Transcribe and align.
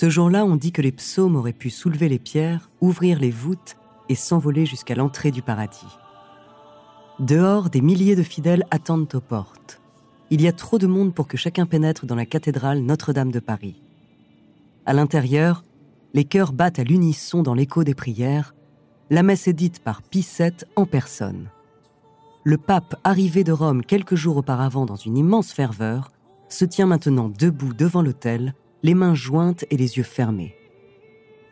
Ce 0.00 0.08
jour-là, 0.08 0.44
on 0.44 0.54
dit 0.54 0.70
que 0.70 0.80
les 0.80 0.92
psaumes 0.92 1.34
auraient 1.34 1.52
pu 1.52 1.70
soulever 1.70 2.08
les 2.08 2.20
pierres, 2.20 2.70
ouvrir 2.80 3.18
les 3.18 3.32
voûtes 3.32 3.76
et 4.08 4.14
s'envoler 4.14 4.64
jusqu'à 4.64 4.94
l'entrée 4.94 5.32
du 5.32 5.42
paradis. 5.42 5.88
Dehors, 7.18 7.68
des 7.68 7.80
milliers 7.80 8.14
de 8.14 8.22
fidèles 8.22 8.64
attendent 8.70 9.12
aux 9.12 9.20
portes. 9.20 9.80
Il 10.30 10.40
y 10.40 10.46
a 10.46 10.52
trop 10.52 10.78
de 10.78 10.86
monde 10.86 11.12
pour 11.12 11.26
que 11.26 11.36
chacun 11.36 11.66
pénètre 11.66 12.06
dans 12.06 12.14
la 12.14 12.26
cathédrale 12.26 12.78
Notre-Dame 12.78 13.32
de 13.32 13.40
Paris. 13.40 13.82
À 14.86 14.92
l'intérieur, 14.92 15.64
les 16.14 16.24
chœurs 16.24 16.52
battent 16.52 16.78
à 16.78 16.84
l'unisson 16.84 17.42
dans 17.42 17.54
l'écho 17.54 17.82
des 17.82 17.96
prières. 17.96 18.54
La 19.10 19.24
messe 19.24 19.48
est 19.48 19.52
dite 19.52 19.80
par 19.80 20.02
Pie 20.02 20.24
VII 20.38 20.52
en 20.76 20.86
personne. 20.86 21.48
Le 22.44 22.56
pape, 22.56 22.94
arrivé 23.02 23.42
de 23.42 23.50
Rome 23.50 23.82
quelques 23.84 24.14
jours 24.14 24.36
auparavant 24.36 24.86
dans 24.86 24.94
une 24.94 25.18
immense 25.18 25.50
ferveur, 25.50 26.12
se 26.48 26.64
tient 26.64 26.86
maintenant 26.86 27.28
debout 27.28 27.74
devant 27.74 28.00
l'autel, 28.02 28.54
les 28.82 28.94
mains 28.94 29.14
jointes 29.14 29.64
et 29.70 29.76
les 29.76 29.96
yeux 29.96 30.04
fermés. 30.04 30.54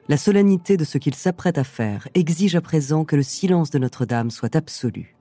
La 0.09 0.17
solennité 0.17 0.77
de 0.77 0.85
ce 0.85 0.99
qu'il 0.99 1.15
s'apprête 1.15 1.59
à 1.59 1.65
faire 1.65 2.09
exige 2.15 2.55
à 2.55 2.61
présent 2.61 3.05
que 3.05 3.17
le 3.17 3.25
silence 3.25 3.71
de 3.71 3.79
Notre-Dame 3.79 4.31
soit 4.31 4.55
absolu. 4.55 5.17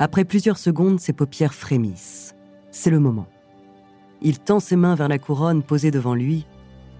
Après 0.00 0.24
plusieurs 0.24 0.58
secondes, 0.58 0.98
ses 0.98 1.12
paupières 1.12 1.54
frémissent. 1.54 2.34
C'est 2.70 2.90
le 2.90 2.98
moment. 2.98 3.28
Il 4.22 4.38
tend 4.38 4.58
ses 4.58 4.76
mains 4.76 4.94
vers 4.94 5.08
la 5.08 5.18
couronne 5.18 5.62
posée 5.62 5.90
devant 5.90 6.14
lui 6.14 6.46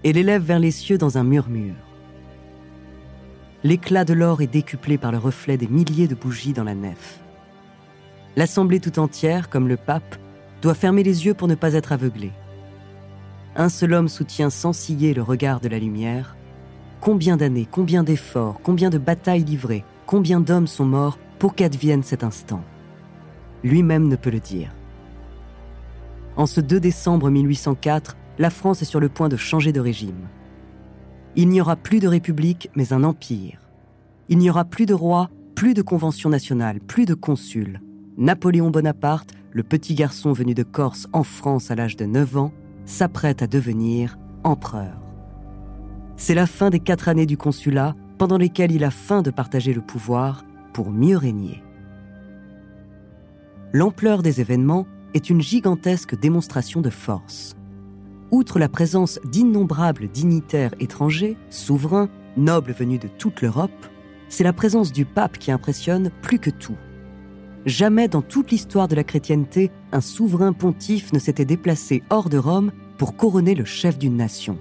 et 0.03 0.13
l'élève 0.13 0.43
vers 0.43 0.59
les 0.59 0.71
cieux 0.71 0.97
dans 0.97 1.17
un 1.17 1.23
murmure. 1.23 1.75
L'éclat 3.63 4.05
de 4.05 4.13
l'or 4.13 4.41
est 4.41 4.47
décuplé 4.47 4.97
par 4.97 5.11
le 5.11 5.17
reflet 5.17 5.57
des 5.57 5.67
milliers 5.67 6.07
de 6.07 6.15
bougies 6.15 6.53
dans 6.53 6.63
la 6.63 6.73
nef. 6.73 7.19
L'assemblée 8.35 8.79
tout 8.79 8.97
entière, 8.97 9.49
comme 9.49 9.67
le 9.67 9.77
pape, 9.77 10.15
doit 10.61 10.73
fermer 10.73 11.03
les 11.03 11.25
yeux 11.25 11.33
pour 11.33 11.47
ne 11.47 11.55
pas 11.55 11.73
être 11.73 11.91
aveuglé. 11.91 12.31
Un 13.55 13.69
seul 13.69 13.93
homme 13.93 14.07
soutient 14.07 14.49
sans 14.49 14.73
ciller 14.73 15.13
le 15.13 15.21
regard 15.21 15.59
de 15.59 15.67
la 15.67 15.79
lumière. 15.79 16.35
Combien 17.01 17.35
d'années, 17.35 17.67
combien 17.69 18.03
d'efforts, 18.03 18.61
combien 18.63 18.89
de 18.89 18.97
batailles 18.97 19.43
livrées, 19.43 19.83
combien 20.05 20.39
d'hommes 20.39 20.67
sont 20.67 20.85
morts 20.85 21.17
pour 21.39 21.55
qu'advienne 21.55 22.03
cet 22.03 22.23
instant 22.23 22.63
Lui-même 23.63 24.07
ne 24.07 24.15
peut 24.15 24.29
le 24.29 24.39
dire. 24.39 24.71
En 26.37 26.45
ce 26.45 26.61
2 26.61 26.79
décembre 26.79 27.29
1804, 27.29 28.15
la 28.39 28.49
France 28.49 28.81
est 28.81 28.85
sur 28.85 28.99
le 28.99 29.09
point 29.09 29.27
de 29.27 29.35
changer 29.35 29.73
de 29.73 29.81
régime. 29.81 30.27
Il 31.35 31.49
n'y 31.49 31.61
aura 31.61 31.75
plus 31.75 31.99
de 31.99 32.07
république, 32.07 32.69
mais 32.75 32.93
un 32.93 33.03
empire. 33.03 33.59
Il 34.29 34.37
n'y 34.37 34.49
aura 34.49 34.65
plus 34.65 34.85
de 34.85 34.93
roi, 34.93 35.29
plus 35.55 35.73
de 35.73 35.81
convention 35.81 36.29
nationale, 36.29 36.79
plus 36.79 37.05
de 37.05 37.13
consuls. 37.13 37.81
Napoléon 38.17 38.69
Bonaparte, 38.69 39.33
le 39.51 39.63
petit 39.63 39.95
garçon 39.95 40.31
venu 40.31 40.53
de 40.53 40.63
Corse 40.63 41.07
en 41.13 41.23
France 41.23 41.71
à 41.71 41.75
l'âge 41.75 41.95
de 41.95 42.05
9 42.05 42.37
ans, 42.37 42.53
s'apprête 42.85 43.41
à 43.41 43.47
devenir 43.47 44.17
empereur. 44.43 45.01
C'est 46.15 46.35
la 46.35 46.47
fin 46.47 46.69
des 46.69 46.79
quatre 46.79 47.09
années 47.09 47.25
du 47.25 47.37
consulat 47.37 47.95
pendant 48.17 48.37
lesquelles 48.37 48.71
il 48.71 48.83
a 48.83 48.91
faim 48.91 49.21
de 49.21 49.31
partager 49.31 49.73
le 49.73 49.81
pouvoir 49.81 50.45
pour 50.73 50.91
mieux 50.91 51.17
régner. 51.17 51.63
L'ampleur 53.73 54.21
des 54.21 54.41
événements 54.41 54.85
est 55.13 55.29
une 55.29 55.41
gigantesque 55.41 56.19
démonstration 56.19 56.81
de 56.81 56.89
force. 56.89 57.55
Outre 58.29 58.59
la 58.59 58.69
présence 58.69 59.19
d'innombrables 59.25 60.07
dignitaires 60.07 60.73
étrangers, 60.79 61.37
souverains, 61.49 62.09
nobles 62.37 62.73
venus 62.73 62.99
de 62.99 63.07
toute 63.07 63.41
l'Europe, 63.41 63.71
c'est 64.29 64.43
la 64.43 64.53
présence 64.53 64.93
du 64.93 65.05
pape 65.05 65.37
qui 65.37 65.51
impressionne 65.51 66.11
plus 66.21 66.39
que 66.39 66.49
tout. 66.49 66.77
Jamais 67.65 68.07
dans 68.07 68.23
toute 68.23 68.51
l'histoire 68.51 68.87
de 68.87 68.95
la 68.95 69.03
chrétienté, 69.03 69.69
un 69.91 70.01
souverain 70.01 70.51
pontife 70.51 71.13
ne 71.13 71.19
s'était 71.19 71.45
déplacé 71.45 72.01
hors 72.09 72.27
de 72.27 72.39
Rome 72.39 72.71
pour 72.97 73.15
couronner 73.15 73.53
le 73.53 73.65
chef 73.65 73.99
d'une 73.99 74.17
nation. 74.17 74.57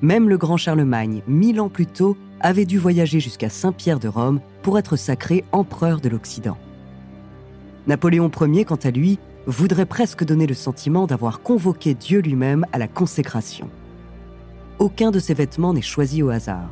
Même 0.00 0.28
le 0.28 0.36
grand 0.36 0.56
Charlemagne, 0.56 1.22
mille 1.28 1.60
ans 1.60 1.68
plus 1.68 1.86
tôt, 1.86 2.16
avait 2.40 2.64
dû 2.64 2.78
voyager 2.78 3.20
jusqu'à 3.20 3.50
Saint-Pierre 3.50 4.00
de 4.00 4.08
Rome 4.08 4.40
pour 4.62 4.78
être 4.78 4.96
sacré 4.96 5.44
empereur 5.52 6.00
de 6.00 6.08
l'Occident. 6.08 6.56
Napoléon 7.86 8.30
Ier, 8.40 8.64
quant 8.64 8.76
à 8.76 8.90
lui, 8.90 9.18
voudrait 9.46 9.86
presque 9.86 10.24
donner 10.24 10.46
le 10.46 10.54
sentiment 10.54 11.06
d'avoir 11.06 11.40
convoqué 11.40 11.94
Dieu 11.94 12.20
lui-même 12.20 12.66
à 12.72 12.78
la 12.78 12.88
consécration. 12.88 13.70
Aucun 14.78 15.10
de 15.10 15.18
ses 15.18 15.34
vêtements 15.34 15.72
n'est 15.72 15.82
choisi 15.82 16.22
au 16.22 16.30
hasard. 16.30 16.70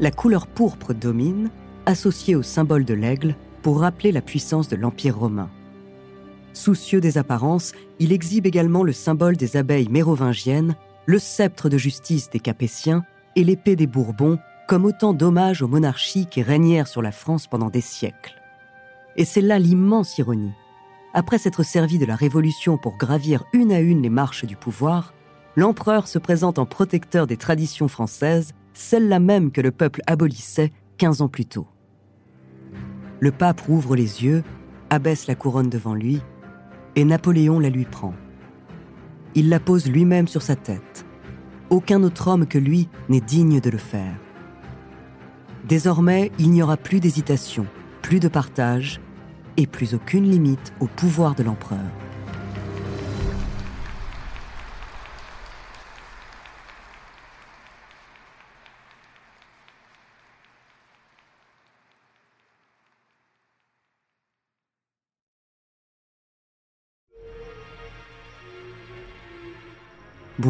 La 0.00 0.10
couleur 0.10 0.46
pourpre 0.46 0.94
domine, 0.94 1.50
associée 1.86 2.34
au 2.34 2.42
symbole 2.42 2.84
de 2.84 2.94
l'aigle, 2.94 3.36
pour 3.62 3.80
rappeler 3.80 4.12
la 4.12 4.22
puissance 4.22 4.68
de 4.68 4.76
l'Empire 4.76 5.18
romain. 5.18 5.50
Soucieux 6.52 7.00
des 7.00 7.18
apparences, 7.18 7.72
il 7.98 8.12
exhibe 8.12 8.46
également 8.46 8.82
le 8.82 8.92
symbole 8.92 9.36
des 9.36 9.56
abeilles 9.56 9.88
mérovingiennes, 9.88 10.76
le 11.06 11.18
sceptre 11.18 11.68
de 11.68 11.78
justice 11.78 12.30
des 12.30 12.40
Capétiens 12.40 13.04
et 13.36 13.44
l'épée 13.44 13.76
des 13.76 13.86
Bourbons, 13.86 14.38
comme 14.66 14.84
autant 14.84 15.14
d'hommages 15.14 15.62
aux 15.62 15.68
monarchies 15.68 16.26
qui 16.26 16.42
régnèrent 16.42 16.88
sur 16.88 17.00
la 17.00 17.12
France 17.12 17.46
pendant 17.46 17.70
des 17.70 17.80
siècles. 17.80 18.34
Et 19.16 19.24
c'est 19.24 19.40
là 19.40 19.58
l'immense 19.58 20.18
ironie. 20.18 20.52
Après 21.14 21.38
s'être 21.38 21.62
servi 21.62 21.98
de 21.98 22.06
la 22.06 22.16
Révolution 22.16 22.76
pour 22.76 22.96
gravir 22.96 23.44
une 23.52 23.72
à 23.72 23.80
une 23.80 24.02
les 24.02 24.10
marches 24.10 24.44
du 24.44 24.56
pouvoir, 24.56 25.14
l'empereur 25.56 26.06
se 26.06 26.18
présente 26.18 26.58
en 26.58 26.66
protecteur 26.66 27.26
des 27.26 27.36
traditions 27.36 27.88
françaises, 27.88 28.52
celles-là 28.74 29.18
même 29.18 29.50
que 29.50 29.60
le 29.60 29.70
peuple 29.70 30.02
abolissait 30.06 30.72
15 30.98 31.22
ans 31.22 31.28
plus 31.28 31.46
tôt. 31.46 31.66
Le 33.20 33.32
pape 33.32 33.60
rouvre 33.60 33.96
les 33.96 34.24
yeux, 34.24 34.44
abaisse 34.90 35.26
la 35.26 35.34
couronne 35.34 35.68
devant 35.68 35.94
lui, 35.94 36.20
et 36.96 37.04
Napoléon 37.04 37.58
la 37.58 37.70
lui 37.70 37.84
prend. 37.84 38.14
Il 39.34 39.48
la 39.48 39.60
pose 39.60 39.88
lui-même 39.88 40.28
sur 40.28 40.42
sa 40.42 40.56
tête. 40.56 41.04
Aucun 41.70 42.02
autre 42.02 42.28
homme 42.28 42.46
que 42.46 42.58
lui 42.58 42.88
n'est 43.08 43.20
digne 43.20 43.60
de 43.60 43.70
le 43.70 43.78
faire. 43.78 44.14
Désormais, 45.68 46.32
il 46.38 46.50
n'y 46.50 46.62
aura 46.62 46.76
plus 46.76 47.00
d'hésitation, 47.00 47.66
plus 48.02 48.20
de 48.20 48.28
partage, 48.28 49.00
et 49.56 49.66
plus 49.66 49.94
aucune 49.94 50.30
limite 50.30 50.72
au 50.80 50.86
pouvoir 50.86 51.34
de 51.34 51.42
l'empereur. 51.42 51.78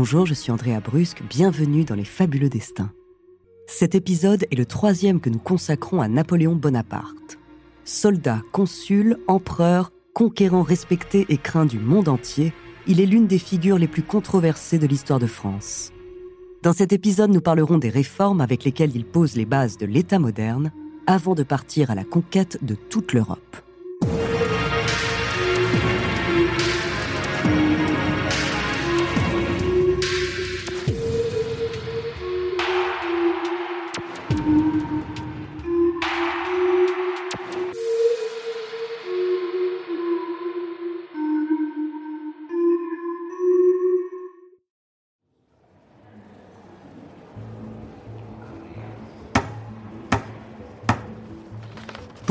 Bonjour, 0.00 0.27
je 0.27 0.35
suis 0.35 0.53
Andrea 0.53 0.79
Brusque, 0.79 1.25
bienvenue 1.29 1.83
dans 1.83 1.97
Les 1.97 2.05
Fabuleux 2.05 2.49
Destins. 2.49 2.93
Cet 3.67 3.97
épisode 3.97 4.47
est 4.49 4.55
le 4.55 4.65
troisième 4.65 5.19
que 5.19 5.29
nous 5.29 5.41
consacrons 5.41 6.00
à 6.00 6.06
Napoléon 6.06 6.55
Bonaparte. 6.55 7.41
Soldat, 7.83 8.41
consul, 8.53 9.19
empereur, 9.27 9.91
conquérant 10.15 10.62
respecté 10.62 11.27
et 11.31 11.37
craint 11.37 11.67
du 11.67 11.81
monde 11.81 12.09
entier, 12.09 12.53
il 12.87 13.00
est 13.00 13.06
l'une 13.06 13.27
des 13.27 13.41
figures 13.41 13.77
les 13.77 13.89
plus 13.89 14.05
controversées 14.05 14.79
de 14.79 14.87
l'histoire 14.87 15.19
de 15.19 15.27
France. 15.27 15.91
Dans 16.62 16.73
cet 16.73 16.93
épisode, 16.93 17.33
nous 17.33 17.41
parlerons 17.41 17.79
des 17.79 17.91
réformes 17.91 18.41
avec 18.41 18.62
lesquelles 18.62 18.94
il 18.94 19.05
pose 19.05 19.35
les 19.35 19.47
bases 19.47 19.79
de 19.79 19.87
l'État 19.87 20.21
moderne 20.21 20.71
avant 21.09 21.35
de 21.35 21.43
partir 21.43 21.91
à 21.91 21.97
la 21.97 22.05
conquête 22.05 22.65
de 22.65 22.77
toute 22.77 23.15
l'Europe. 23.15 23.68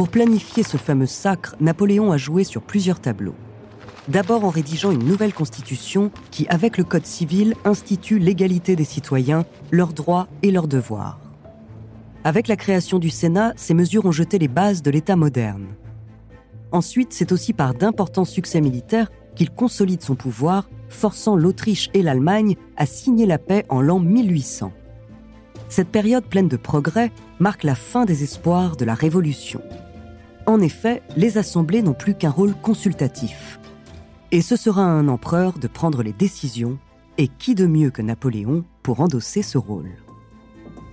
Pour 0.07 0.23
planifier 0.23 0.63
ce 0.63 0.77
fameux 0.77 1.05
sacre, 1.05 1.57
Napoléon 1.59 2.13
a 2.13 2.17
joué 2.17 2.45
sur 2.45 2.61
plusieurs 2.61 3.01
tableaux. 3.01 3.35
D'abord 4.07 4.45
en 4.45 4.49
rédigeant 4.49 4.91
une 4.91 5.03
nouvelle 5.03 5.33
constitution 5.33 6.11
qui, 6.31 6.47
avec 6.47 6.77
le 6.77 6.85
Code 6.85 7.05
civil, 7.05 7.55
institue 7.65 8.17
l'égalité 8.17 8.77
des 8.77 8.85
citoyens, 8.85 9.45
leurs 9.69 9.91
droits 9.91 10.29
et 10.43 10.51
leurs 10.51 10.69
devoirs. 10.69 11.19
Avec 12.23 12.47
la 12.47 12.55
création 12.55 12.99
du 12.99 13.09
Sénat, 13.09 13.51
ces 13.57 13.73
mesures 13.73 14.05
ont 14.05 14.13
jeté 14.13 14.39
les 14.39 14.47
bases 14.47 14.81
de 14.81 14.91
l'État 14.91 15.17
moderne. 15.17 15.67
Ensuite, 16.71 17.11
c'est 17.11 17.33
aussi 17.33 17.51
par 17.51 17.73
d'importants 17.73 18.23
succès 18.23 18.61
militaires 18.61 19.11
qu'il 19.35 19.49
consolide 19.49 20.01
son 20.01 20.15
pouvoir, 20.15 20.69
forçant 20.87 21.35
l'Autriche 21.35 21.89
et 21.93 22.01
l'Allemagne 22.01 22.55
à 22.77 22.85
signer 22.85 23.25
la 23.25 23.39
paix 23.39 23.65
en 23.67 23.81
l'an 23.81 23.99
1800. 23.99 24.71
Cette 25.67 25.89
période 25.89 26.23
pleine 26.23 26.47
de 26.47 26.55
progrès 26.55 27.11
marque 27.39 27.63
la 27.63 27.75
fin 27.75 28.05
des 28.05 28.23
espoirs 28.23 28.77
de 28.77 28.85
la 28.85 28.93
Révolution. 28.93 29.61
En 30.47 30.61
effet, 30.61 31.03
les 31.17 31.37
assemblées 31.37 31.81
n'ont 31.81 31.93
plus 31.93 32.15
qu'un 32.15 32.29
rôle 32.29 32.55
consultatif. 32.55 33.59
Et 34.31 34.41
ce 34.41 34.55
sera 34.55 34.83
à 34.83 34.87
un 34.87 35.09
empereur 35.09 35.59
de 35.59 35.67
prendre 35.67 36.03
les 36.03 36.13
décisions, 36.13 36.77
et 37.17 37.27
qui 37.27 37.53
de 37.53 37.67
mieux 37.67 37.91
que 37.91 38.01
Napoléon 38.01 38.63
pour 38.81 39.01
endosser 39.01 39.41
ce 39.41 39.57
rôle. 39.57 39.91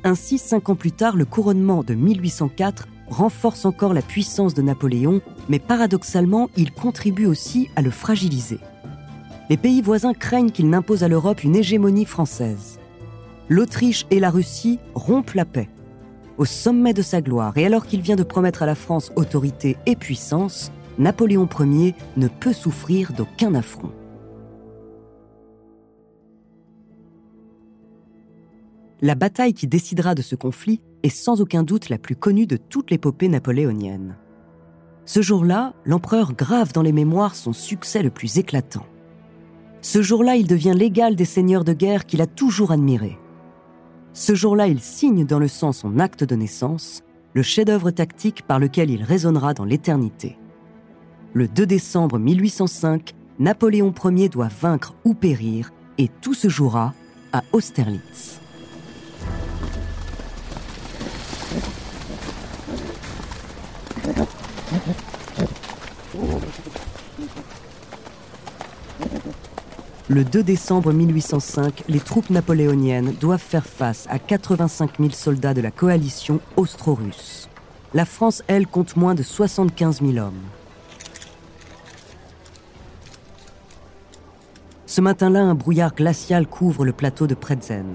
Ainsi, 0.03 0.39
cinq 0.39 0.71
ans 0.71 0.75
plus 0.75 0.91
tard, 0.91 1.17
le 1.17 1.25
couronnement 1.25 1.85
de 1.85 1.95
1804 1.95 2.89
renforce 3.09 3.65
encore 3.65 3.95
la 3.95 4.03
puissance 4.03 4.55
de 4.55 4.63
Napoléon, 4.63 5.21
mais 5.49 5.61
paradoxalement, 5.61 6.51
il 6.57 6.73
contribue 6.73 7.27
aussi 7.27 7.71
à 7.77 7.83
le 7.83 7.91
fragiliser. 7.91 8.59
Les 9.51 9.57
pays 9.57 9.83
voisins 9.83 10.15
craignent 10.15 10.51
qu'il 10.51 10.69
n'impose 10.69 11.05
à 11.05 11.09
l'Europe 11.09 11.45
une 11.45 11.55
hégémonie 11.55 12.07
française. 12.07 12.81
L'Autriche 13.49 14.05
et 14.11 14.19
la 14.19 14.31
Russie 14.31 14.81
rompent 14.95 15.35
la 15.35 15.45
paix 15.45 15.69
au 16.39 16.45
sommet 16.45 16.95
de 16.95 17.03
sa 17.03 17.21
gloire 17.21 17.57
et 17.57 17.67
alors 17.67 17.87
qu'il 17.87 18.01
vient 18.01 18.17
de 18.17 18.23
promettre 18.23 18.63
à 18.63 18.67
la 18.67 18.75
France 18.75 19.13
autorité 19.17 19.77
et 19.87 19.97
puissance, 19.97 20.73
Napoléon 20.99 21.49
Ier 21.61 21.95
ne 22.17 22.29
peut 22.29 22.53
souffrir 22.53 23.13
d'aucun 23.13 23.55
affront. 23.55 23.93
La 29.03 29.15
bataille 29.15 29.53
qui 29.53 29.67
décidera 29.67 30.15
de 30.15 30.23
ce 30.23 30.35
conflit 30.35 30.81
est 31.03 31.11
sans 31.11 31.41
aucun 31.41 31.63
doute 31.63 31.89
la 31.89 31.99
plus 31.99 32.17
connue 32.17 32.47
de 32.47 32.57
toute 32.57 32.91
l'épopée 32.91 33.29
napoléonienne. 33.29 34.17
Ce 35.05 35.21
jour-là, 35.21 35.75
l'empereur 35.85 36.33
grave 36.33 36.73
dans 36.73 36.81
les 36.81 36.93
mémoires 36.93 37.35
son 37.35 37.53
succès 37.53 38.03
le 38.03 38.11
plus 38.11 38.39
éclatant. 38.39 38.87
Ce 39.83 40.01
jour-là, 40.01 40.37
il 40.37 40.47
devient 40.47 40.73
l'égal 40.75 41.15
des 41.15 41.27
seigneurs 41.27 41.65
de 41.65 41.75
guerre 41.75 42.07
qu'il 42.07 42.23
a 42.23 42.27
toujours 42.27 42.73
admirés. 42.73 43.19
Ce 44.17 44.37
jour-là, 44.37 44.69
il 44.69 44.81
signe 44.81 45.27
dans 45.27 45.41
le 45.41 45.49
sang 45.49 45.73
son 45.73 45.99
acte 45.99 46.23
de 46.23 46.37
naissance, 46.37 47.03
le 47.33 47.43
chef-d'œuvre 47.43 47.91
tactique 47.91 48.47
par 48.47 48.61
lequel 48.61 48.89
il 48.89 49.03
résonnera 49.03 49.55
dans 49.55 49.65
l'éternité. 49.65 50.39
Le 51.33 51.49
2 51.49 51.67
décembre 51.67 52.21
1805, 52.21 53.13
Napoléon 53.41 53.93
Ier 54.05 54.29
doit 54.29 54.49
vaincre 54.61 54.95
ou 55.05 55.15
périr, 55.15 55.73
et 55.99 56.09
tout 56.21 56.33
se 56.33 56.49
jouera 56.49 56.95
à 57.33 57.43
Austerlitz. 57.53 58.41
Le 70.11 70.23
2 70.23 70.43
décembre 70.43 70.93
1805, 70.93 71.85
les 71.89 71.99
troupes 71.99 72.29
napoléoniennes 72.29 73.15
doivent 73.19 73.41
faire 73.41 73.65
face 73.65 74.07
à 74.11 74.19
85 74.19 74.99
000 74.99 75.13
soldats 75.13 75.55
de 75.55 75.63
la 75.63 75.71
coalition 75.71 76.41
austro-russe. 76.59 77.49
La 77.95 78.05
France, 78.05 78.43
elle, 78.47 78.67
compte 78.67 78.97
moins 78.97 79.15
de 79.15 79.23
75 79.23 80.03
000 80.03 80.19
hommes. 80.19 80.43
Ce 84.85 85.01
matin-là, 85.01 85.41
un 85.41 85.55
brouillard 85.55 85.95
glacial 85.95 86.47
couvre 86.47 86.85
le 86.85 86.93
plateau 86.93 87.27
de 87.27 87.35
Pretzen, 87.35 87.87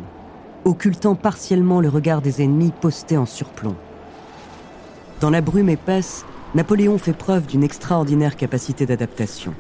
occultant 0.66 1.14
partiellement 1.14 1.80
le 1.80 1.90
regard 1.90 2.24
des 2.24 2.42
ennemis 2.42 2.72
postés 2.72 3.18
en 3.18 3.28
surplomb. 3.28 3.76
Dans 5.22 5.30
la 5.30 5.42
brume 5.42 5.70
épaisse, 5.70 6.26
Napoléon 6.56 6.98
fait 6.98 7.14
preuve 7.14 7.46
d'une 7.46 7.64
extraordinaire 7.64 8.36
capacité 8.36 8.88
d'adaptation 8.88 9.54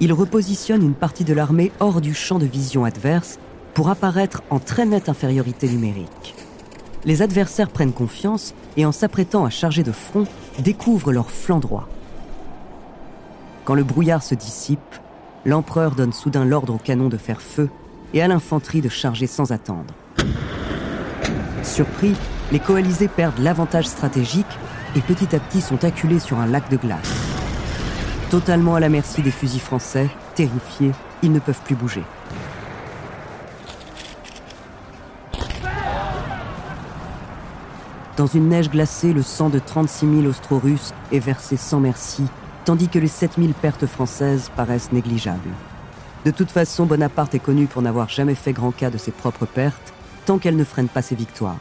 il 0.00 0.12
repositionne 0.12 0.82
une 0.82 0.94
partie 0.94 1.24
de 1.24 1.32
l'armée 1.32 1.72
hors 1.80 2.00
du 2.00 2.14
champ 2.14 2.38
de 2.38 2.46
vision 2.46 2.84
adverse 2.84 3.38
pour 3.74 3.88
apparaître 3.88 4.42
en 4.50 4.58
très 4.58 4.86
nette 4.86 5.08
infériorité 5.08 5.68
numérique. 5.68 6.34
Les 7.04 7.22
adversaires 7.22 7.70
prennent 7.70 7.92
confiance 7.92 8.54
et 8.76 8.84
en 8.84 8.92
s'apprêtant 8.92 9.44
à 9.44 9.50
charger 9.50 9.82
de 9.82 9.92
front, 9.92 10.26
découvrent 10.58 11.12
leur 11.12 11.30
flanc 11.30 11.60
droit. 11.60 11.88
Quand 13.64 13.74
le 13.74 13.84
brouillard 13.84 14.22
se 14.22 14.34
dissipe, 14.34 14.80
l'empereur 15.44 15.94
donne 15.94 16.12
soudain 16.12 16.44
l'ordre 16.44 16.74
au 16.74 16.78
canon 16.78 17.08
de 17.08 17.16
faire 17.16 17.40
feu 17.40 17.68
et 18.12 18.22
à 18.22 18.28
l'infanterie 18.28 18.80
de 18.80 18.88
charger 18.88 19.26
sans 19.26 19.52
attendre. 19.52 19.94
Surpris, 21.62 22.14
les 22.52 22.60
coalisés 22.60 23.08
perdent 23.08 23.38
l'avantage 23.40 23.86
stratégique 23.86 24.46
et 24.94 25.00
petit 25.00 25.34
à 25.34 25.40
petit 25.40 25.60
sont 25.60 25.84
acculés 25.84 26.20
sur 26.20 26.38
un 26.38 26.46
lac 26.46 26.70
de 26.70 26.76
glace. 26.76 27.25
Totalement 28.30 28.74
à 28.74 28.80
la 28.80 28.88
merci 28.88 29.22
des 29.22 29.30
fusils 29.30 29.60
français, 29.60 30.08
terrifiés, 30.34 30.90
ils 31.22 31.30
ne 31.30 31.38
peuvent 31.38 31.60
plus 31.64 31.76
bouger. 31.76 32.02
Dans 38.16 38.26
une 38.26 38.48
neige 38.48 38.68
glacée, 38.68 39.12
le 39.12 39.22
sang 39.22 39.48
de 39.48 39.60
36 39.60 40.22
000 40.22 40.26
austro-russes 40.26 40.92
est 41.12 41.20
versé 41.20 41.56
sans 41.56 41.78
merci, 41.78 42.24
tandis 42.64 42.88
que 42.88 42.98
les 42.98 43.08
7 43.08 43.32
000 43.38 43.52
pertes 43.62 43.86
françaises 43.86 44.50
paraissent 44.56 44.90
négligeables. 44.90 45.50
De 46.24 46.32
toute 46.32 46.50
façon, 46.50 46.84
Bonaparte 46.84 47.34
est 47.36 47.38
connu 47.38 47.66
pour 47.66 47.82
n'avoir 47.82 48.08
jamais 48.08 48.34
fait 48.34 48.52
grand 48.52 48.72
cas 48.72 48.90
de 48.90 48.98
ses 48.98 49.12
propres 49.12 49.46
pertes, 49.46 49.94
tant 50.24 50.38
qu'elles 50.38 50.56
ne 50.56 50.64
freinent 50.64 50.88
pas 50.88 51.02
ses 51.02 51.14
victoires. 51.14 51.58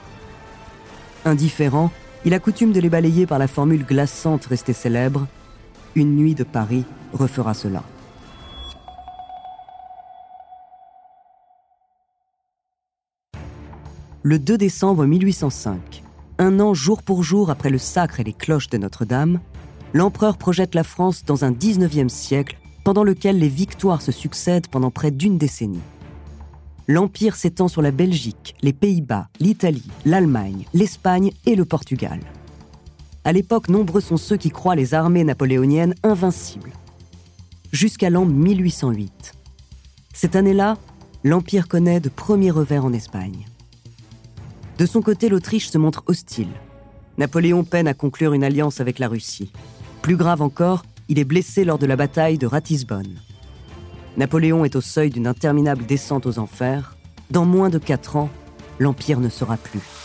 Indifférent, 1.26 1.92
il 2.24 2.34
a 2.34 2.40
coutume 2.40 2.72
de 2.72 2.80
les 2.80 2.90
balayer 2.90 3.28
par 3.28 3.38
la 3.38 3.48
formule 3.48 3.86
glaçante 3.86 4.48
restée 4.48 4.74
célèbre 4.74 5.28
une 5.96 6.16
nuit 6.16 6.36
de 6.36 6.44
Paris 6.44 6.84
refera 7.14 7.54
cela. 7.54 7.84
Le 14.24 14.40
2 14.40 14.58
décembre 14.58 15.06
1805, 15.06 16.04
un 16.40 16.60
an 16.60 16.74
jour 16.74 17.04
pour 17.04 17.24
jour 17.24 17.50
après 17.50 17.70
le 17.70 17.78
sacre 17.78 18.20
et 18.20 18.24
les 18.24 18.34
cloches 18.34 18.70
de 18.70 18.78
Notre-Dame, 18.78 19.40
l'empereur 19.94 20.38
projette 20.38 20.76
la 20.76 20.84
France 20.84 21.24
dans 21.24 21.46
un 21.46 21.52
19e 21.52 22.10
siècle 22.10 22.58
pendant 22.84 23.04
lequel 23.04 23.40
les 23.40 23.48
victoires 23.48 24.02
se 24.02 24.12
succèdent 24.12 24.68
pendant 24.68 24.92
près 24.92 25.12
d'une 25.12 25.38
décennie. 25.38 25.82
L'Empire 26.88 27.36
s'étend 27.36 27.68
sur 27.68 27.82
la 27.82 27.92
Belgique, 27.92 28.56
les 28.62 28.74
Pays-Bas, 28.74 29.28
l'Italie, 29.40 29.88
l'Allemagne, 30.06 30.66
l'Espagne 30.74 31.32
et 31.46 31.56
le 31.56 31.66
Portugal. 31.66 32.20
À 33.26 33.34
l'époque, 33.34 33.70
nombreux 33.70 34.02
sont 34.02 34.18
ceux 34.18 34.38
qui 34.38 34.52
croient 34.52 34.76
les 34.76 34.94
armées 34.94 35.24
napoléoniennes 35.24 35.96
invincibles. 36.04 36.72
Jusqu'à 37.72 38.12
l'an 38.12 38.24
1808. 38.24 39.34
Cette 40.14 40.36
année-là, 40.36 40.78
l'Empire 41.24 41.68
connaît 41.68 42.00
de 42.00 42.10
premiers 42.10 42.52
revers 42.52 42.86
en 42.86 42.94
Espagne. 42.94 43.48
De 44.78 44.86
son 44.86 45.02
côté, 45.02 45.28
l'Autriche 45.28 45.70
se 45.70 45.80
montre 45.80 46.04
hostile. 46.06 46.52
Napoléon 47.18 47.64
peine 47.64 47.88
à 47.88 47.96
conclure 47.96 48.34
une 48.34 48.44
alliance 48.44 48.80
avec 48.80 49.00
la 49.00 49.08
Russie. 49.08 49.52
Plus 50.04 50.18
grave 50.18 50.44
encore, 50.44 50.86
il 51.10 51.18
est 51.18 51.24
blessé 51.24 51.66
lors 51.66 51.80
de 51.80 51.88
la 51.88 51.96
bataille 51.96 52.38
de 52.38 52.46
Ratisbonne. 52.46 53.16
Napoléon 54.18 54.66
est 54.66 54.76
au 54.76 54.82
seuil 54.82 55.10
d'une 55.10 55.26
interminable 55.26 55.88
descente 55.88 56.28
aux 56.28 56.38
enfers. 56.38 56.96
Dans 57.32 57.46
moins 57.46 57.70
de 57.70 57.80
quatre 57.80 58.18
ans, 58.18 58.30
l'Empire 58.78 59.20
ne 59.20 59.30
sera 59.30 59.58
plus. 59.58 60.05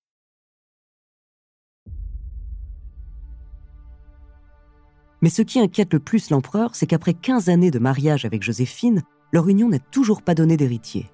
Mais 5.21 5.29
ce 5.29 5.43
qui 5.43 5.59
inquiète 5.59 5.93
le 5.93 5.99
plus 5.99 6.31
l'empereur, 6.31 6.75
c'est 6.75 6.87
qu'après 6.87 7.13
15 7.13 7.49
années 7.49 7.71
de 7.71 7.79
mariage 7.79 8.25
avec 8.25 8.41
Joséphine, 8.41 9.03
leur 9.31 9.47
union 9.47 9.69
n'a 9.69 9.79
toujours 9.79 10.23
pas 10.23 10.33
donné 10.33 10.57
d'héritier. 10.57 11.09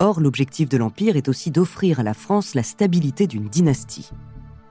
Or, 0.00 0.20
l'objectif 0.20 0.68
de 0.68 0.76
l'Empire 0.76 1.16
est 1.16 1.28
aussi 1.28 1.50
d'offrir 1.50 2.00
à 2.00 2.02
la 2.02 2.14
France 2.14 2.54
la 2.54 2.62
stabilité 2.62 3.26
d'une 3.26 3.48
dynastie. 3.48 4.10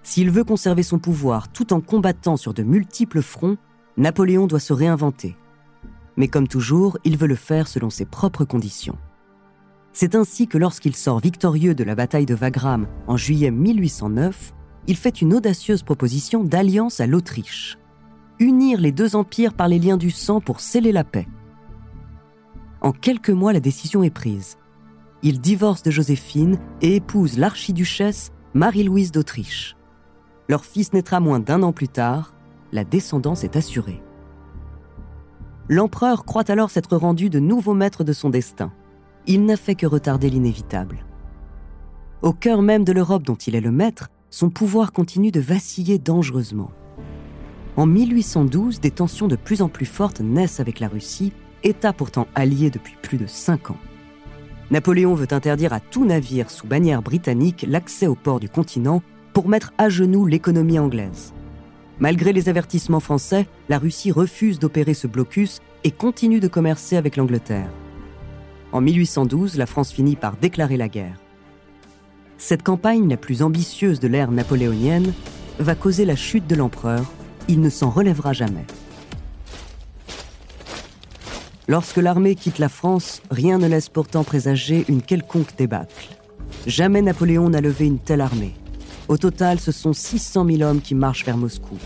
S'il 0.04 0.30
veut 0.30 0.44
conserver 0.44 0.84
son 0.84 1.00
pouvoir 1.00 1.52
tout 1.52 1.74
en 1.74 1.82
combattant 1.82 2.38
sur 2.38 2.54
de 2.54 2.64
multiples 2.64 3.22
fronts, 3.22 3.58
Napoléon 3.98 4.46
doit 4.46 4.60
se 4.60 4.74
réinventer. 4.74 5.36
Mais 6.18 6.28
comme 6.28 6.48
toujours, 6.48 6.98
il 7.04 7.18
veut 7.18 7.28
le 7.28 7.36
faire 7.36 7.68
selon 7.68 7.90
ses 7.90 8.06
propres 8.06 8.46
conditions. 8.46 8.98
C'est 9.94 10.16
ainsi 10.16 10.48
que 10.48 10.58
lorsqu'il 10.58 10.96
sort 10.96 11.20
victorieux 11.20 11.76
de 11.76 11.84
la 11.84 11.96
bataille 11.96 12.26
de 12.26 12.36
Wagram 12.36 12.88
en 13.08 13.18
juillet 13.18 13.52
1809, 13.52 14.54
il 14.88 14.96
fait 14.96 15.22
une 15.22 15.34
audacieuse 15.34 15.84
proposition 15.84 16.44
d'alliance 16.44 17.00
à 17.00 17.08
l'Autriche 17.08 17.78
unir 18.42 18.82
les 18.82 18.92
deux 18.92 19.16
empires 19.16 19.54
par 19.54 19.68
les 19.68 19.80
liens 19.80 19.98
du 19.98 20.10
sang 20.10 20.42
pour 20.42 20.60
sceller 20.60 20.92
la 20.92 21.04
paix. 21.04 21.28
En 22.82 22.92
quelques 22.92 23.30
mois, 23.30 23.54
la 23.54 23.60
décision 23.60 24.02
est 24.02 24.10
prise. 24.10 24.58
Il 25.22 25.40
divorce 25.40 25.84
de 25.84 25.92
Joséphine 25.92 26.58
et 26.82 26.96
épouse 26.96 27.38
l'archiduchesse 27.38 28.32
Marie-Louise 28.56 29.12
d'Autriche. 29.12 29.78
Leur 30.50 30.66
fils 30.66 30.92
naîtra 30.92 31.20
moins 31.20 31.40
d'un 31.40 31.62
an 31.62 31.72
plus 31.72 31.88
tard, 31.88 32.34
la 32.72 32.84
descendance 32.84 33.44
est 33.44 33.56
assurée. 33.56 34.02
L'empereur 35.70 36.26
croit 36.26 36.50
alors 36.50 36.72
s'être 36.72 36.98
rendu 36.98 37.30
de 37.30 37.40
nouveau 37.40 37.76
maître 37.76 38.04
de 38.04 38.12
son 38.12 38.32
destin. 38.32 38.74
Il 39.28 39.46
n'a 39.46 39.56
fait 39.56 39.76
que 39.76 39.86
retarder 39.86 40.32
l'inévitable. 40.32 41.06
Au 42.24 42.34
cœur 42.34 42.64
même 42.64 42.84
de 42.84 42.92
l'Europe 42.92 43.24
dont 43.24 43.36
il 43.36 43.56
est 43.56 43.62
le 43.62 43.72
maître, 43.72 44.10
son 44.32 44.50
pouvoir 44.50 44.92
continue 44.92 45.32
de 45.32 45.40
vaciller 45.40 46.00
dangereusement. 46.00 46.72
En 47.78 47.86
1812, 47.86 48.82
des 48.82 48.92
tensions 48.92 49.28
de 49.28 49.38
plus 49.38 49.62
en 49.62 49.70
plus 49.70 49.86
fortes 49.86 50.20
naissent 50.20 50.60
avec 50.60 50.80
la 50.80 50.90
Russie, 50.90 51.32
État 51.64 51.94
pourtant 51.94 52.28
allié 52.36 52.70
depuis 52.70 52.96
plus 53.02 53.18
de 53.18 53.28
cinq 53.28 53.72
ans. 53.72 53.78
Napoléon 54.72 55.16
veut 55.16 55.28
interdire 55.32 55.74
à 55.74 55.80
tout 55.80 56.06
navire 56.06 56.50
sous 56.50 56.68
bannière 56.68 57.02
britannique 57.02 57.66
l'accès 57.68 58.08
au 58.08 58.16
port 58.16 58.40
du 58.40 58.50
continent 58.50 59.02
pour 59.34 59.48
mettre 59.48 59.74
à 59.78 59.90
genoux 59.90 60.26
l'économie 60.26 60.80
anglaise. 60.80 61.34
Malgré 62.00 62.34
les 62.34 62.50
avertissements 62.50 63.00
français, 63.00 63.48
la 63.70 63.78
Russie 63.78 64.12
refuse 64.12 64.60
d'opérer 64.60 64.94
ce 64.94 65.08
blocus 65.08 65.60
et 65.84 65.92
continue 65.92 66.40
de 66.40 66.48
commercer 66.48 66.98
avec 66.98 67.16
l'Angleterre. 67.16 67.70
En 68.72 68.82
1812, 68.82 69.58
la 69.58 69.66
France 69.66 69.92
finit 69.92 70.16
par 70.16 70.36
déclarer 70.36 70.78
la 70.78 70.90
guerre. 70.90 71.18
Cette 72.38 72.64
campagne, 72.64 73.08
la 73.08 73.18
plus 73.18 73.44
ambitieuse 73.44 74.00
de 74.00 74.08
l'ère 74.08 74.32
napoléonienne, 74.32 75.14
va 75.60 75.76
causer 75.76 76.06
la 76.06 76.16
chute 76.16 76.48
de 76.48 76.56
l'empereur 76.56 77.06
il 77.48 77.62
ne 77.62 77.70
s'en 77.70 77.90
relèvera 77.90 78.34
jamais. 78.34 78.66
Lorsque 81.68 81.98
l'armée 81.98 82.36
quitte 82.36 82.60
la 82.60 82.70
France, 82.70 83.22
rien 83.32 83.58
ne 83.58 83.68
laisse 83.68 83.90
pourtant 83.90 84.24
présager 84.24 84.84
une 84.90 85.02
quelconque 85.02 85.56
débâcle. 85.58 86.10
Jamais 86.68 87.02
Napoléon 87.02 87.50
n'a 87.50 87.62
levé 87.62 87.86
une 87.86 88.00
telle 88.00 88.22
armée. 88.22 88.54
Au 89.08 89.18
total, 89.18 89.60
ce 89.60 89.72
sont 89.72 89.94
600 89.94 90.46
000 90.46 90.62
hommes 90.62 90.82
qui 90.82 90.96
marchent 90.96 91.26
vers 91.26 91.38
Moscou. 91.38 91.78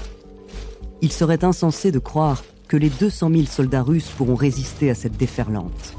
Il 1.02 1.12
serait 1.12 1.44
insensé 1.44 1.92
de 1.92 2.00
croire 2.00 2.44
que 2.68 2.78
les 2.78 2.90
200 2.90 3.30
000 3.30 3.44
soldats 3.46 3.84
russes 3.84 4.10
pourront 4.10 4.36
résister 4.36 4.90
à 4.90 4.96
cette 4.96 5.18
déferlante. 5.18 5.96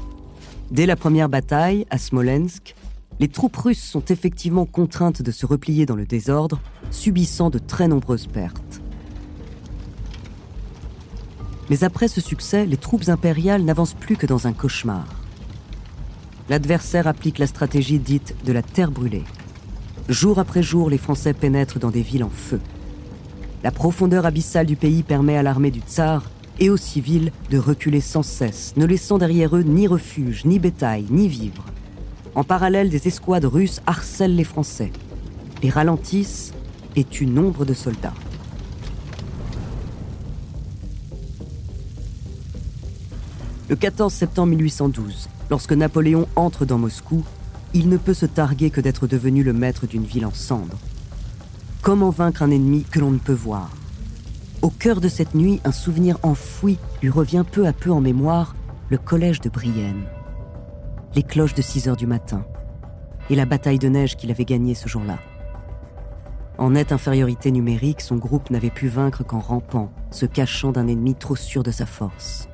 Dès 0.69 0.85
la 0.85 0.97
première 0.97 1.29
bataille, 1.29 1.85
à 1.89 1.97
Smolensk, 1.97 2.75
les 3.19 3.29
troupes 3.29 3.55
russes 3.55 3.81
sont 3.81 4.03
effectivement 4.05 4.65
contraintes 4.65 5.21
de 5.21 5.31
se 5.31 5.45
replier 5.45 5.85
dans 5.85 5.95
le 5.95 6.05
désordre, 6.05 6.59
subissant 6.91 7.49
de 7.49 7.57
très 7.57 7.87
nombreuses 7.87 8.27
pertes. 8.27 8.66
Mais 11.69 11.83
après 11.83 12.07
ce 12.07 12.21
succès, 12.21 12.65
les 12.65 12.77
troupes 12.77 13.09
impériales 13.09 13.63
n'avancent 13.63 13.93
plus 13.93 14.15
que 14.15 14.25
dans 14.25 14.47
un 14.47 14.53
cauchemar. 14.53 15.05
L'adversaire 16.49 17.07
applique 17.07 17.39
la 17.39 17.47
stratégie 17.47 17.99
dite 17.99 18.35
de 18.45 18.53
la 18.53 18.61
terre 18.61 18.91
brûlée. 18.91 19.25
Jour 20.07 20.39
après 20.39 20.63
jour, 20.63 20.89
les 20.89 20.97
Français 20.97 21.33
pénètrent 21.33 21.79
dans 21.79 21.91
des 21.91 22.01
villes 22.01 22.23
en 22.23 22.29
feu. 22.29 22.61
La 23.63 23.71
profondeur 23.71 24.25
abyssale 24.25 24.65
du 24.65 24.77
pays 24.77 25.03
permet 25.03 25.35
à 25.35 25.43
l'armée 25.43 25.71
du 25.71 25.81
tsar 25.81 26.23
et 26.59 26.69
aux 26.69 26.77
civils 26.77 27.31
de 27.49 27.57
reculer 27.57 27.99
sans 28.01 28.23
cesse, 28.23 28.73
ne 28.77 28.85
laissant 28.85 29.17
derrière 29.17 29.55
eux 29.55 29.63
ni 29.63 29.87
refuge, 29.87 30.45
ni 30.45 30.59
bétail, 30.59 31.05
ni 31.09 31.27
vivres. 31.27 31.65
En 32.35 32.43
parallèle, 32.43 32.89
des 32.89 33.07
escouades 33.07 33.45
russes 33.45 33.81
harcèlent 33.85 34.35
les 34.35 34.43
Français, 34.43 34.91
les 35.61 35.69
ralentissent 35.69 36.53
et 36.95 37.03
tuent 37.03 37.25
nombre 37.25 37.65
de 37.65 37.73
soldats. 37.73 38.13
Le 43.69 43.75
14 43.75 44.13
septembre 44.13 44.51
1812, 44.51 45.27
lorsque 45.49 45.73
Napoléon 45.73 46.25
entre 46.37 46.65
dans 46.65 46.77
Moscou, 46.77 47.25
il 47.73 47.89
ne 47.89 47.97
peut 47.97 48.13
se 48.13 48.25
targuer 48.25 48.69
que 48.69 48.79
d'être 48.79 49.07
devenu 49.07 49.43
le 49.43 49.51
maître 49.51 49.87
d'une 49.87 50.05
ville 50.05 50.25
en 50.25 50.31
cendres. 50.31 50.77
Comment 51.81 52.09
vaincre 52.09 52.43
un 52.43 52.51
ennemi 52.51 52.85
que 52.89 52.99
l'on 52.99 53.11
ne 53.11 53.17
peut 53.17 53.33
voir? 53.33 53.69
Au 54.61 54.69
cœur 54.69 55.01
de 55.01 55.09
cette 55.09 55.35
nuit, 55.35 55.59
un 55.65 55.73
souvenir 55.73 56.17
enfoui 56.23 56.77
lui 57.01 57.09
revient 57.09 57.43
peu 57.51 57.67
à 57.67 57.73
peu 57.73 57.91
en 57.91 57.99
mémoire, 57.99 58.55
le 58.87 58.97
collège 58.97 59.41
de 59.41 59.49
Brienne. 59.49 60.05
Les 61.13 61.23
cloches 61.23 61.53
de 61.53 61.61
6 61.61 61.89
heures 61.89 61.97
du 61.97 62.07
matin 62.07 62.45
et 63.29 63.35
la 63.35 63.45
bataille 63.45 63.79
de 63.79 63.89
neige 63.89 64.15
qu'il 64.15 64.31
avait 64.31 64.45
gagnée 64.45 64.75
ce 64.75 64.87
jour-là. 64.87 65.19
En 66.57 66.69
nette 66.69 66.93
infériorité 66.93 67.51
numérique, 67.51 67.99
son 67.99 68.15
groupe 68.15 68.49
n'avait 68.49 68.69
pu 68.69 68.87
vaincre 68.87 69.25
qu'en 69.25 69.39
rampant, 69.39 69.91
se 70.09 70.25
cachant 70.25 70.71
d'un 70.71 70.87
ennemi 70.87 71.15
trop 71.15 71.35
sûr 71.35 71.63
de 71.63 71.71
sa 71.71 71.85
force. 71.85 72.47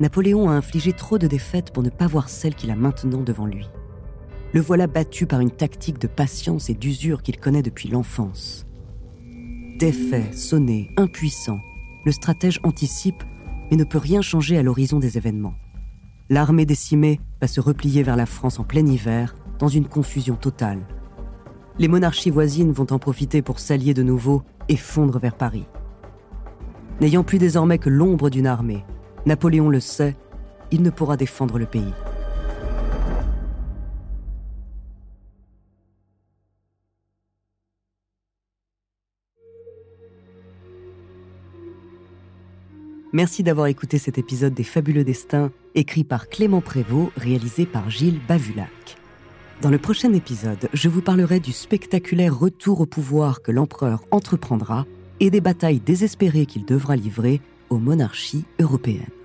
Napoléon 0.00 0.48
a 0.48 0.54
infligé 0.54 0.92
trop 0.92 1.18
de 1.18 1.26
défaites 1.26 1.72
pour 1.72 1.82
ne 1.82 1.90
pas 1.90 2.06
voir 2.06 2.28
celle 2.28 2.54
qu'il 2.54 2.70
a 2.70 2.76
maintenant 2.76 3.20
devant 3.20 3.46
lui. 3.46 3.68
Le 4.52 4.60
voilà 4.60 4.86
battu 4.86 5.26
par 5.26 5.40
une 5.40 5.50
tactique 5.50 6.00
de 6.00 6.06
patience 6.08 6.70
et 6.70 6.74
d'usure 6.74 7.22
qu'il 7.22 7.38
connaît 7.38 7.62
depuis 7.62 7.88
l'enfance. 7.88 8.66
Défait, 9.78 10.32
sonné, 10.32 10.90
impuissant, 10.96 11.60
le 12.04 12.12
stratège 12.12 12.60
anticipe 12.64 13.22
mais 13.70 13.76
ne 13.76 13.84
peut 13.84 13.98
rien 13.98 14.20
changer 14.20 14.58
à 14.58 14.62
l'horizon 14.62 14.98
des 14.98 15.16
événements. 15.16 15.54
L'armée 16.28 16.66
décimée 16.66 17.20
va 17.40 17.46
se 17.46 17.60
replier 17.60 18.02
vers 18.02 18.16
la 18.16 18.26
France 18.26 18.58
en 18.58 18.64
plein 18.64 18.86
hiver, 18.86 19.36
dans 19.58 19.68
une 19.68 19.86
confusion 19.86 20.34
totale. 20.34 20.80
Les 21.78 21.88
monarchies 21.88 22.30
voisines 22.30 22.72
vont 22.72 22.86
en 22.90 22.98
profiter 22.98 23.42
pour 23.42 23.58
s'allier 23.58 23.94
de 23.94 24.02
nouveau 24.02 24.42
et 24.68 24.76
fondre 24.76 25.18
vers 25.18 25.36
Paris. 25.36 25.66
N'ayant 27.00 27.24
plus 27.24 27.38
désormais 27.38 27.78
que 27.78 27.88
l'ombre 27.88 28.30
d'une 28.30 28.46
armée, 28.46 28.84
Napoléon 29.26 29.68
le 29.68 29.80
sait, 29.80 30.16
il 30.70 30.82
ne 30.82 30.90
pourra 30.90 31.16
défendre 31.16 31.58
le 31.58 31.66
pays. 31.66 31.92
Merci 43.12 43.42
d'avoir 43.42 43.66
écouté 43.66 43.98
cet 43.98 44.18
épisode 44.18 44.54
des 44.54 44.62
Fabuleux 44.62 45.02
Destins, 45.02 45.50
écrit 45.74 46.04
par 46.04 46.28
Clément 46.28 46.60
Prévost, 46.60 47.10
réalisé 47.16 47.66
par 47.66 47.90
Gilles 47.90 48.20
Bavulac. 48.28 48.96
Dans 49.62 49.70
le 49.70 49.78
prochain 49.78 50.12
épisode, 50.12 50.68
je 50.72 50.88
vous 50.88 51.02
parlerai 51.02 51.40
du 51.40 51.52
spectaculaire 51.52 52.38
retour 52.38 52.80
au 52.80 52.86
pouvoir 52.86 53.42
que 53.42 53.50
l'empereur 53.50 54.04
entreprendra 54.12 54.86
et 55.18 55.30
des 55.30 55.40
batailles 55.40 55.80
désespérées 55.80 56.46
qu'il 56.46 56.64
devra 56.64 56.96
livrer 56.96 57.42
aux 57.70 57.78
monarchies 57.78 58.44
européennes. 58.60 59.19